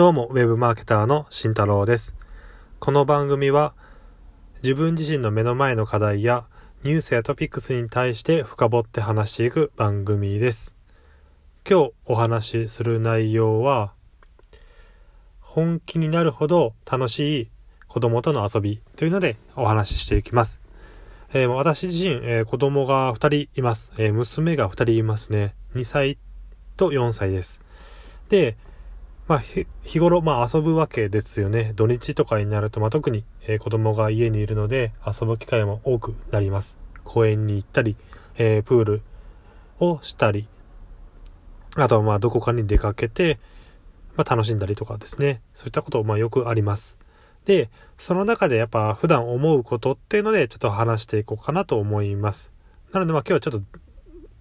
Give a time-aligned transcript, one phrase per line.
[0.00, 2.16] どうも、ウェブマーケターの慎太郎です。
[2.78, 3.74] この番組は、
[4.62, 6.46] 自分自身の目の前の課題や
[6.84, 10.74] ニュースやトピックスに対して深掘って話していく番組です。
[11.68, 13.92] 今日お話しする内容は、
[15.38, 17.50] 本気になるほど楽しい
[17.86, 20.62] 子供との遊びというのでお話ししていきます。
[21.34, 25.54] えー私自身、えー子供が2人います、えー娘が2人いますね。
[25.74, 26.16] 2歳
[26.78, 27.60] と4歳です。
[28.30, 28.56] で、
[29.30, 29.42] まあ、
[29.84, 31.72] 日頃、まあ、遊ぶわけですよね。
[31.76, 36.76] 土日とかになると、まあ、特に、えー子供が家にいるので、遊ぶ機会も多くなります。
[37.04, 37.94] 公園に行ったり、
[38.38, 39.02] えープール
[39.78, 40.48] をしたり、
[41.76, 43.38] あとは、まあ、どこかに出かけて、
[44.16, 45.42] まあ、楽しんだりとかですね。
[45.54, 46.98] そういったこと、まあ、よくあります。
[47.44, 52.50] で、その中でやっぱ普段思うことっていうので、ちょっと話していこうかなと思います。
[52.92, 53.78] なので、まあ、今日はちょっと、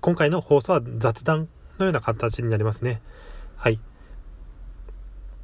[0.00, 3.02] 今回の放送は雑談のような形になりますね。
[3.56, 3.78] はい。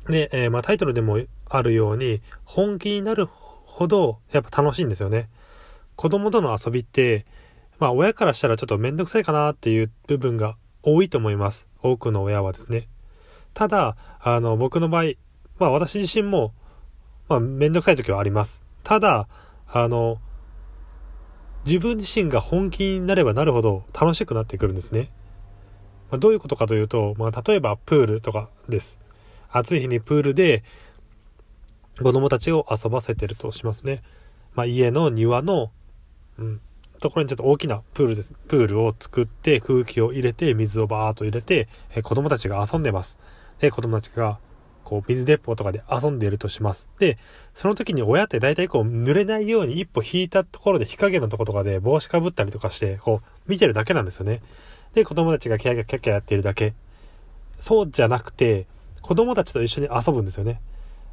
[0.09, 5.29] で、えーまあ、タイトルでもあるように、本気になるほど、やっぱ楽しいんですよね。
[5.96, 7.26] 子供との遊びって、
[7.79, 11.68] まあ、親からしたらちょっとめんどくさいかなっていう部分が多いと思います。
[11.82, 12.88] 多くの親はですね。
[13.54, 15.13] ただ、あの、僕の場合、
[15.59, 16.52] まあ、私自身も、
[17.29, 18.63] まあ、めんどくさい時はあります。
[18.82, 19.29] ただ、
[19.68, 20.18] あの、
[21.65, 25.10] 自分自身が本気になればなるほど楽しくなってくるんですね。
[26.10, 29.01] まあ、どういうことかというと、まあ、例えばプールとかです。
[29.59, 30.65] 暑い日にプールで
[32.02, 34.02] 子供たちを遊ばせてるとしますね。
[34.54, 35.71] まあ、家の庭の、
[36.38, 36.60] うん、
[37.01, 38.35] ところにちょっと大きなプールです。
[38.48, 43.18] プールを作って空気を入れて水をバーッと入れて、え子供たちが遊んでます。
[43.60, 44.38] で、子供たちが
[44.85, 46.88] こう水鉄砲とかで遊んでいるとします。
[46.98, 47.18] で、
[47.54, 54.43] その時に親って大体こう濡れないように一歩引いたところで日陰のところとかで帽子かぶったりとかして、こう見てるだけなんですよね。
[54.95, 56.74] で、子供たちがキャキャキャキャやってるだけ。
[57.59, 58.66] そうじゃなくて、
[59.07, 60.60] 子供たちと一緒に遊ぶんですよね。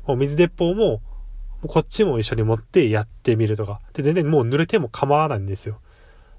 [0.08, 1.02] もう水鉄砲も、
[1.68, 3.82] こっちも一緒に持ってやってみるとか。
[3.94, 5.80] で、全然もう濡れても構わないんですよ。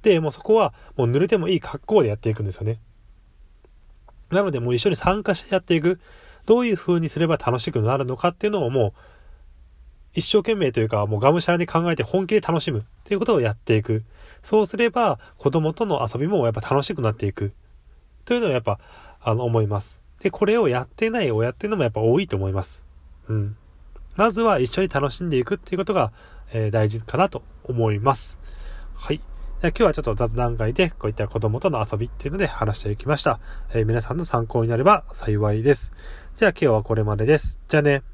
[0.02, 2.80] で、もうそこはもう濡れてもいい格好でやっていくんですよね。
[4.30, 6.00] なのでもう一緒に参加してやっていく。
[6.44, 8.92] どういう風にすれば楽しくなるのかっていうのをもう
[10.12, 14.04] 一生懸命というかもうがむしゃらに考えて本気で楽しむっていうことをやっていく。
[14.42, 17.52] そうすれば子供との遊びもやっぱ楽しくなっていく。
[18.24, 18.78] というのをやっぱ
[19.20, 20.03] あの思います。
[20.24, 22.82] で、これをやってない親っていうのもやっぱ多いと思います。
[23.28, 23.56] うん。
[24.16, 26.12] まずは一緒に楽しんでいくっていうことが、
[26.54, 28.38] えー大事かなと思います。
[28.94, 29.18] はい。
[29.18, 33.38] じゃ今日はちょっと雑談会でこういった子供との遊びっていうので話していきました。
[33.74, 35.92] えー皆さんの参考になれば幸いです。
[36.36, 37.60] じゃあ今日はこれまでです。
[37.68, 38.13] じゃあね。